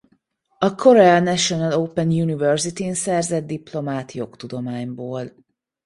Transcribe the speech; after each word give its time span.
A 0.57 0.75
Korea 0.75 1.19
National 1.19 1.73
Open 1.81 2.07
University-n 2.11 2.93
szerzett 2.93 3.45
diplomát 3.45 4.11
jogtudományból. 4.11 5.31